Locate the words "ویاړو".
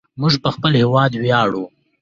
1.17-1.65